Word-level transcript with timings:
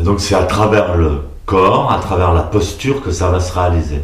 Et 0.00 0.02
donc 0.02 0.18
c'est 0.20 0.34
à 0.34 0.44
travers 0.44 0.96
le 0.96 1.24
corps, 1.44 1.92
à 1.92 1.98
travers 1.98 2.32
la 2.32 2.42
posture 2.42 3.02
que 3.02 3.10
ça 3.10 3.28
va 3.28 3.38
se 3.38 3.52
réaliser. 3.52 4.00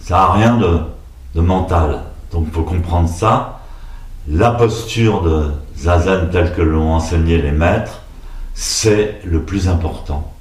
Ça 0.00 0.14
n'a 0.16 0.32
rien 0.32 0.56
de, 0.56 1.40
mental. 1.40 2.00
Donc 2.32 2.46
il 2.48 2.52
faut 2.52 2.64
comprendre 2.64 3.08
ça. 3.08 3.60
La 4.26 4.50
posture 4.50 5.22
de 5.22 5.52
zazen 5.76 6.30
telle 6.30 6.52
que 6.52 6.62
l'ont 6.62 6.92
enseigné 6.92 7.40
les 7.40 7.52
maîtres, 7.52 8.00
c'est 8.54 9.20
le 9.24 9.42
plus 9.42 9.68
important. 9.68 10.32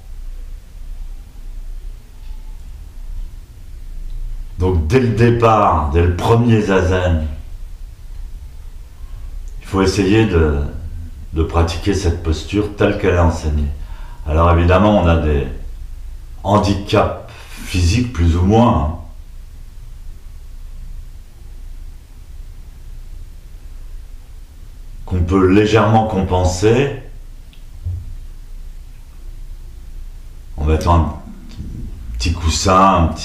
Donc 4.57 4.88
dès 4.88 5.00
le 5.00 5.09
départ, 5.09 5.91
dès 5.93 6.02
le 6.02 6.16
premier 6.16 6.59
zazen, 6.59 7.27
il 9.61 9.68
faut 9.68 9.84
essayer 9.84 10.25
de 10.25 11.43
pratiquer 11.43 11.93
cette 11.93 12.23
posture 12.23 12.75
telle 12.75 12.97
qu'elle 12.97 13.13
est 13.13 13.19
enseignée. 13.19 13.69
Alors 14.29 14.51
évidemment, 14.51 15.01
on 15.01 15.07
a 15.07 15.15
des 15.18 15.47
handicaps 16.43 17.32
physiques 17.65 18.14
plus 18.14 18.36
ou 18.36 18.43
moins. 18.43 18.78
hein. 18.78 18.96
qu'on 25.07 25.23
peut 25.23 25.47
légèrement 25.47 26.06
compenser 26.06 27.01
en 30.57 30.65
mettant 30.65 30.96
un 30.96 31.15
petit 32.20 32.31
coussin, 32.31 33.09
un 33.09 33.16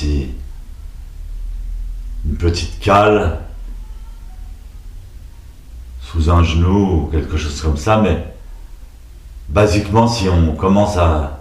une 2.24 2.36
petite 2.38 2.80
cale 2.80 3.40
sous 6.00 6.30
un 6.30 6.42
genou 6.42 7.02
ou 7.02 7.06
quelque 7.08 7.36
chose 7.36 7.60
comme 7.60 7.76
ça, 7.76 8.00
mais 8.00 8.33
basiquement, 9.48 10.08
si 10.08 10.28
on 10.28 10.54
commence 10.54 10.96
à, 10.96 11.40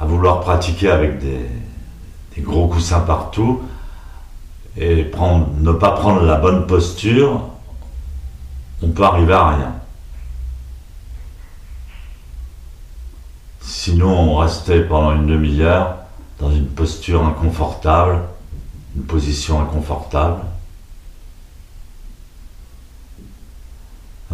vouloir 0.00 0.40
pratiquer 0.40 0.90
avec 0.90 1.18
des, 1.18 1.46
gros 2.38 2.68
coussins 2.68 3.00
partout 3.00 3.62
et 4.76 5.10
ne 5.60 5.72
pas 5.72 5.90
prendre 5.90 6.22
la 6.22 6.36
bonne 6.36 6.68
posture, 6.68 7.42
on 8.80 8.88
peut 8.90 9.02
arriver 9.02 9.32
à 9.32 9.48
rien. 9.48 9.74
Sinon, 13.60 14.34
on 14.34 14.36
restait 14.36 14.82
pendant 14.82 15.12
une 15.12 15.26
demi-heure 15.26 15.96
dans 16.38 16.52
une 16.52 16.68
posture 16.68 17.24
inconfortable, 17.24 18.20
une 18.94 19.02
position 19.02 19.60
inconfortable. 19.60 20.42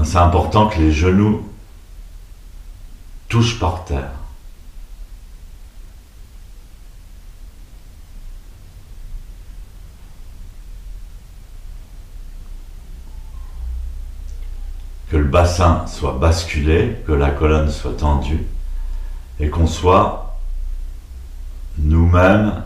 C'est 0.02 0.18
important 0.18 0.66
que 0.68 0.78
les 0.78 0.92
genoux 0.92 1.48
touchent 3.34 3.58
par 3.58 3.84
terre. 3.84 4.12
que 15.10 15.16
le 15.16 15.24
bassin 15.24 15.84
soit 15.86 16.12
basculé, 16.12 16.96
que 17.06 17.12
la 17.12 17.30
colonne 17.30 17.70
soit 17.70 17.96
tendue, 17.96 18.46
et 19.38 19.48
qu'on 19.48 19.66
soit 19.66 20.38
nous-mêmes 21.78 22.64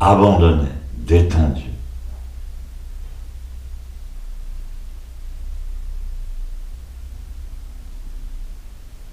abandonnés, 0.00 0.68
détendus. 0.94 1.67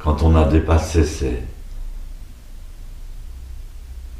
Quand 0.06 0.22
on 0.22 0.36
a 0.36 0.45
dépassé 0.45 1.03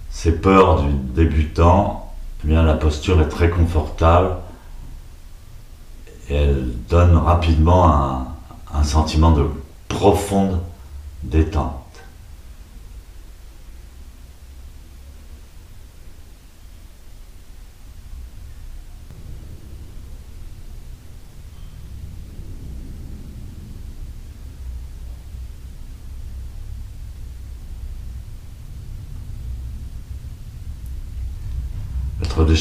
ces, 0.10 0.32
peurs 0.32 0.82
du 0.82 0.92
débutant, 0.92 2.12
eh 2.44 2.48
bien 2.48 2.64
la 2.64 2.74
posture 2.74 3.22
est 3.22 3.30
très 3.30 3.52
confortable 3.52 4.38
et 6.28 6.38
elle 6.38 6.72
donne 6.90 7.16
rapidement 7.16 8.36
un 8.74 8.84
sentiment 8.84 9.30
de 9.30 9.48
profonde 9.88 10.60
détente. 11.22 11.85
Maître 32.20 32.46
de 32.46 32.56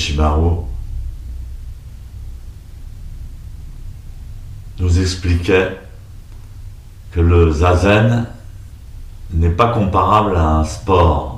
nous 4.81 5.01
expliquait 5.01 5.79
que 7.13 7.21
le 7.21 7.53
zazen 7.53 8.27
n'est 9.33 9.51
pas 9.51 9.73
comparable 9.73 10.37
à 10.37 10.57
un 10.57 10.65
sport. 10.65 11.34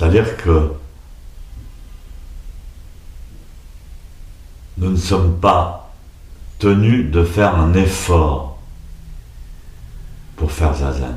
C'est-à-dire 0.00 0.38
que 0.38 0.72
nous 4.78 4.92
ne 4.92 4.96
sommes 4.96 5.38
pas 5.38 5.92
tenus 6.58 7.10
de 7.10 7.22
faire 7.22 7.54
un 7.54 7.74
effort 7.74 8.58
pour 10.36 10.52
faire 10.52 10.74
zazen. 10.74 11.16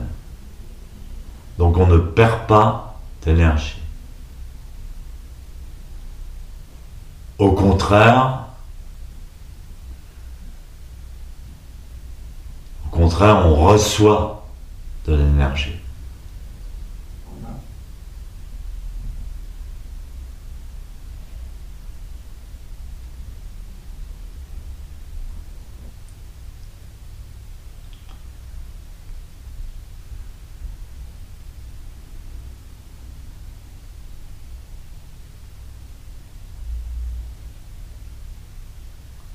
Donc 1.58 1.78
on 1.78 1.88
ne 1.88 1.98
perd 1.98 2.46
pas 2.46 3.00
d'énergie. 3.24 3.80
Au 7.38 7.54
contraire, 7.54 8.48
au 12.88 12.90
contraire, 12.90 13.46
on 13.46 13.56
reçoit 13.56 14.46
de 15.08 15.16
l'énergie. 15.16 15.83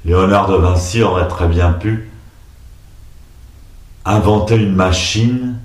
Léonard 0.08 0.48
de 0.48 0.56
Vinci 0.56 1.02
aurait 1.02 1.28
très 1.28 1.46
bien 1.48 1.70
pu 1.70 2.08
inventer 4.06 4.56
une 4.56 4.74
machine 4.74 5.58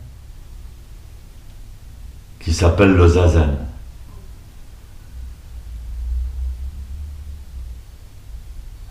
qui 2.42 2.54
s'appelle 2.54 2.92
le 2.92 3.08
zazen. 3.08 3.58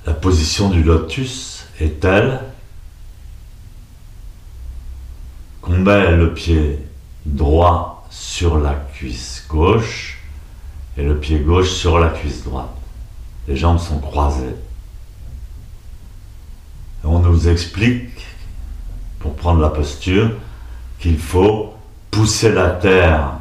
La 0.06 0.14
position 0.14 0.70
du 0.70 0.82
lotus 0.82 1.66
est 1.80 2.00
telle 2.00 2.40
qu'on 5.60 5.76
met 5.76 6.16
le 6.16 6.32
pied 6.32 6.78
droit 7.26 8.06
sur 8.08 8.56
la 8.56 8.72
cuisse 8.72 9.44
gauche 9.50 10.18
et 10.96 11.02
le 11.02 11.20
pied 11.20 11.40
gauche 11.40 11.72
sur 11.72 11.98
la 11.98 12.08
cuisse 12.08 12.42
droite. 12.42 12.74
Les 13.46 13.56
jambes 13.58 13.78
sont 13.78 13.98
croisées. 13.98 14.56
Explique, 17.36 18.26
pour 19.18 19.34
prendre 19.34 19.60
la 19.60 19.68
posture, 19.68 20.30
qu'il 20.98 21.18
faut 21.18 21.74
pousser 22.10 22.52
la 22.52 22.70
terre 22.70 23.32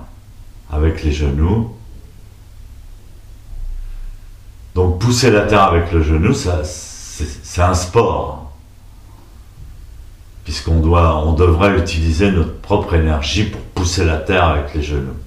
avec 0.71 1.03
les 1.03 1.11
genoux. 1.11 1.75
Donc 4.75 4.99
pousser 4.99 5.31
la 5.31 5.41
terre 5.41 5.63
avec 5.63 5.91
le 5.91 6.01
genou, 6.01 6.33
ça, 6.33 6.63
c'est, 6.63 7.27
c'est 7.43 7.61
un 7.61 7.73
sport. 7.73 8.51
Puisqu'on 10.43 10.79
doit, 10.79 11.17
on 11.25 11.33
devrait 11.33 11.77
utiliser 11.77 12.31
notre 12.31 12.59
propre 12.61 12.95
énergie 12.95 13.43
pour 13.43 13.61
pousser 13.61 14.05
la 14.05 14.17
terre 14.17 14.45
avec 14.45 14.73
les 14.73 14.81
genoux. 14.81 15.17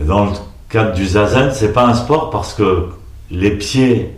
Et 0.00 0.04
dans 0.04 0.26
le 0.26 0.32
cadre 0.68 0.94
du 0.94 1.06
zazen, 1.06 1.52
c'est 1.52 1.72
pas 1.72 1.86
un 1.86 1.94
sport 1.94 2.30
parce 2.30 2.54
que 2.54 2.90
les 3.30 3.50
pieds 3.50 4.17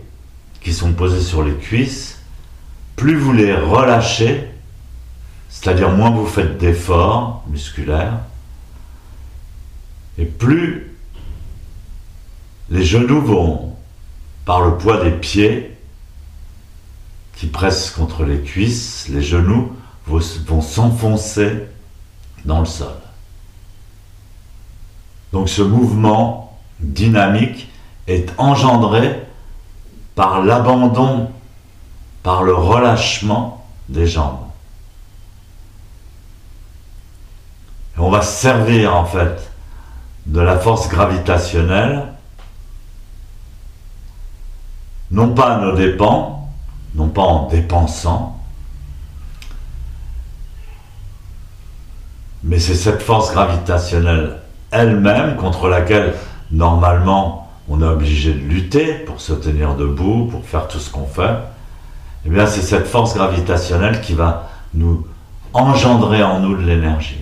qui 0.61 0.73
sont 0.73 0.93
posés 0.93 1.21
sur 1.21 1.43
les 1.43 1.55
cuisses 1.55 2.21
plus 3.01 3.17
vous 3.17 3.33
les 3.33 3.55
relâchez, 3.55 4.47
c'est-à-dire 5.49 5.89
moins 5.89 6.11
vous 6.11 6.27
faites 6.27 6.59
d'efforts 6.59 7.43
musculaires, 7.47 8.19
et 10.19 10.25
plus 10.25 10.95
les 12.69 12.83
genoux 12.85 13.21
vont, 13.21 13.75
par 14.45 14.61
le 14.61 14.77
poids 14.77 15.03
des 15.03 15.09
pieds 15.09 15.75
qui 17.35 17.47
pressent 17.47 17.89
contre 17.89 18.23
les 18.23 18.41
cuisses, 18.41 19.07
les 19.09 19.23
genoux 19.23 19.75
vont 20.05 20.61
s'enfoncer 20.61 21.63
dans 22.45 22.59
le 22.59 22.67
sol. 22.67 22.93
Donc 25.33 25.49
ce 25.49 25.63
mouvement 25.63 26.59
dynamique 26.79 27.67
est 28.05 28.31
engendré 28.37 29.21
par 30.15 30.43
l'abandon, 30.43 31.31
par 32.23 32.43
le 32.43 32.53
relâchement 32.53 33.65
des 33.89 34.07
jambes. 34.07 34.51
on 38.01 38.09
va 38.09 38.21
se 38.21 38.41
servir 38.41 38.95
en 38.95 39.05
fait 39.05 39.51
de 40.25 40.41
la 40.41 40.57
force 40.57 40.89
gravitationnelle, 40.89 42.13
non 45.11 45.33
pas 45.33 45.55
à 45.55 45.57
nos 45.59 45.75
dépens, 45.75 46.49
non 46.95 47.09
pas 47.09 47.21
en 47.21 47.47
dépensant, 47.47 48.39
mais 52.43 52.59
c'est 52.59 52.75
cette 52.75 53.03
force 53.03 53.31
gravitationnelle 53.31 54.37
elle-même 54.71 55.35
contre 55.35 55.67
laquelle 55.67 56.15
normalement 56.49 57.40
on 57.69 57.81
est 57.81 57.85
obligé 57.85 58.33
de 58.33 58.39
lutter 58.39 58.93
pour 58.95 59.21
se 59.21 59.33
tenir 59.33 59.75
debout, 59.75 60.25
pour 60.25 60.45
faire 60.45 60.67
tout 60.67 60.79
ce 60.79 60.89
qu'on 60.89 61.05
fait, 61.05 61.37
eh 62.25 62.29
bien 62.29 62.45
c'est 62.45 62.61
cette 62.61 62.87
force 62.87 63.15
gravitationnelle 63.15 64.01
qui 64.01 64.13
va 64.13 64.49
nous 64.73 65.05
engendrer 65.53 66.23
en 66.23 66.39
nous 66.39 66.55
de 66.55 66.63
l'énergie. 66.63 67.21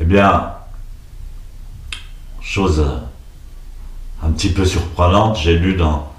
Eh 0.00 0.04
bien, 0.04 0.52
chose 2.40 2.84
un 4.22 4.30
petit 4.30 4.50
peu 4.50 4.64
surprenante, 4.64 5.36
j'ai 5.36 5.58
lu 5.58 5.74
dans, 5.74 6.10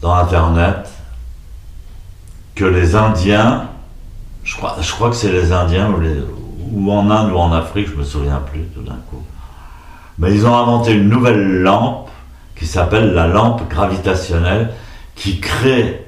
dans 0.00 0.14
Internet 0.14 0.90
que 2.54 2.64
les 2.64 2.94
Indiens, 2.94 3.68
je 4.44 4.56
crois, 4.56 4.76
je 4.80 4.92
crois 4.92 5.10
que 5.10 5.16
c'est 5.16 5.32
les 5.32 5.52
Indiens 5.52 5.90
ou, 5.90 6.00
les, 6.00 6.20
ou 6.72 6.90
en 6.90 7.10
Inde 7.10 7.32
ou 7.32 7.36
en 7.36 7.52
Afrique, 7.52 7.88
je 7.88 7.94
me 7.94 8.04
souviens 8.04 8.40
plus 8.40 8.64
tout 8.74 8.82
d'un 8.82 8.98
coup, 9.10 9.22
mais 10.18 10.34
ils 10.34 10.46
ont 10.46 10.56
inventé 10.56 10.92
une 10.92 11.08
nouvelle 11.08 11.62
lampe 11.62 12.10
qui 12.56 12.66
s'appelle 12.66 13.12
la 13.12 13.26
lampe 13.26 13.68
gravitationnelle 13.68 14.72
qui 15.14 15.40
crée 15.40 16.06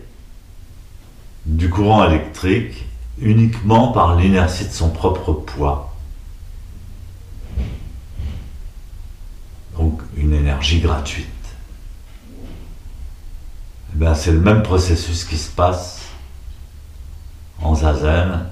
du 1.46 1.68
courant 1.68 2.04
électrique 2.04 2.84
uniquement 3.20 3.92
par 3.92 4.16
l'inertie 4.16 4.64
de 4.66 4.72
son 4.72 4.90
propre 4.90 5.32
poids. 5.32 5.94
Donc 9.76 10.00
une 10.16 10.32
énergie 10.32 10.80
gratuite. 10.80 11.28
Bien, 13.92 14.14
c'est 14.14 14.32
le 14.32 14.40
même 14.40 14.62
processus 14.62 15.24
qui 15.24 15.36
se 15.36 15.50
passe 15.50 16.00
en 17.62 17.74
zazen. 17.76 18.46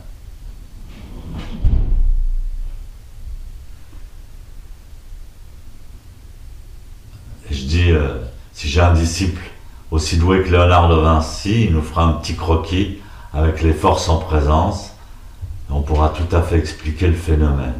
Et 7.51 7.55
je 7.55 7.65
dis, 7.67 7.91
euh, 7.91 8.19
si 8.53 8.62
j'ai 8.73 8.81
un 8.81 8.95
disciple 8.95 9.43
aussi 9.91 10.17
doué 10.17 10.43
que 10.43 10.49
Léonard 10.49 10.89
de 10.89 10.95
Vinci, 10.95 11.67
il 11.67 11.75
nous 11.75 11.83
fera 11.83 12.05
un 12.05 12.13
petit 12.15 12.37
croquis 12.37 13.01
avec 13.35 13.61
les 13.61 13.75
forces 13.75 14.09
en 14.09 14.17
présence, 14.17 14.93
on 15.69 15.83
pourra 15.83 16.09
tout 16.09 16.35
à 16.35 16.41
fait 16.41 16.57
expliquer 16.57 17.09
le 17.09 17.15
phénomène. 17.15 17.75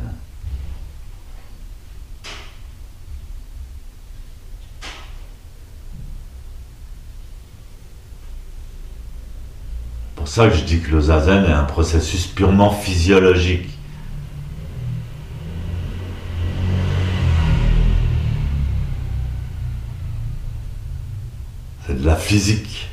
pour 10.15 10.29
ça 10.29 10.49
que 10.49 10.55
je 10.55 10.63
dis 10.63 10.81
que 10.81 10.91
le 10.91 11.01
zazen 11.01 11.45
est 11.47 11.53
un 11.53 11.65
processus 11.65 12.29
purement 12.29 12.71
physiologique. 12.71 13.72
La 22.03 22.17
physique. 22.17 22.89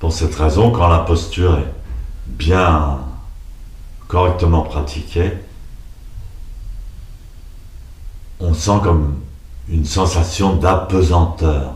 Pour 0.00 0.12
cette 0.12 0.34
raison, 0.34 0.70
quand 0.70 0.88
la 0.88 0.98
posture 0.98 1.58
est 1.58 1.72
bien 2.26 2.98
correctement 4.08 4.62
pratiquée, 4.62 5.32
on 8.40 8.52
sent 8.52 8.80
comme 8.82 9.20
une 9.68 9.84
sensation 9.84 10.56
d'apesanteur. 10.56 11.74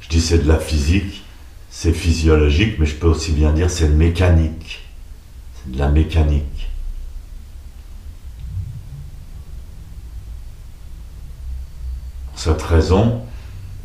Je 0.00 0.08
dis 0.08 0.20
c'est 0.20 0.38
de 0.38 0.48
la 0.48 0.58
physique, 0.58 1.24
c'est 1.68 1.92
physiologique, 1.92 2.78
mais 2.78 2.86
je 2.86 2.94
peux 2.94 3.08
aussi 3.08 3.32
bien 3.32 3.52
dire 3.52 3.70
c'est 3.70 3.88
mécanique. 3.88 4.80
C'est 5.56 5.72
de 5.72 5.78
la 5.78 5.88
mécanique. 5.88 6.68
Pour 12.30 12.38
cette 12.38 12.55
raison, 12.66 13.22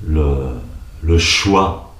le, 0.05 1.17
choix 1.17 1.93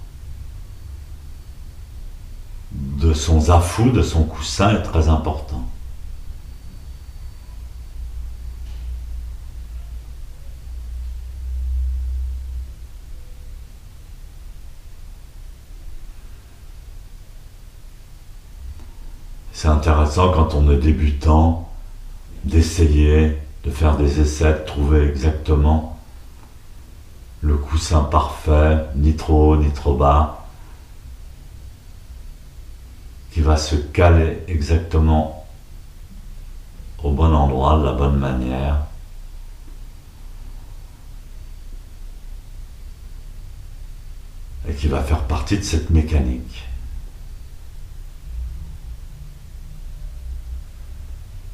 de 2.72 3.14
son 3.14 3.42
zafou, 3.42 3.90
de 3.92 4.02
son 4.02 4.24
coussin 4.24 4.76
est 4.76 4.84
très 4.84 5.10
important. 5.10 5.64
c'est 19.54 19.68
intéressant 19.68 20.32
quand 20.32 20.56
on 20.56 20.72
est 20.72 20.78
débutant 20.78 21.70
d'essayer, 22.46 23.38
de 23.64 23.70
faire 23.70 23.96
des 23.96 24.20
essais, 24.20 24.54
de 24.54 24.66
trouver 24.66 25.08
exactement 25.08 26.00
le 27.42 27.58
coussin 27.58 28.04
parfait, 28.04 28.86
ni 28.96 29.16
trop 29.16 29.54
haut, 29.54 29.58
ni 29.58 29.72
trop 29.72 29.96
bas, 29.96 30.48
qui 33.32 33.42
va 33.42 33.58
se 33.58 33.76
caler 33.76 34.40
exactement 34.48 35.48
au 37.04 37.12
bon 37.12 37.34
endroit, 37.34 37.80
de 37.80 37.86
la 37.86 37.94
bonne 37.94 38.18
manière. 38.18 38.78
Et 44.70 44.74
qui 44.74 44.88
va 44.88 45.02
faire 45.02 45.24
partie 45.24 45.58
de 45.58 45.64
cette 45.64 45.90
mécanique. 45.90 46.64